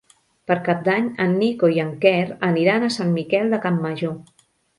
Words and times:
Per 0.51 0.55
Cap 0.67 0.79
d'Any 0.87 1.09
en 1.25 1.35
Nico 1.41 1.69
i 1.73 1.77
en 1.83 1.91
Quer 2.07 2.15
aniran 2.49 2.87
a 2.87 2.91
Sant 2.97 3.13
Miquel 3.19 3.55
de 3.55 3.61
Campmajor. 3.69 4.19